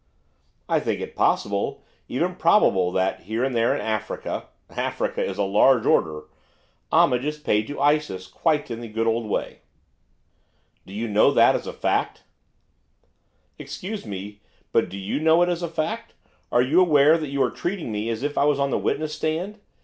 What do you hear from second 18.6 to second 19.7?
the witness stand?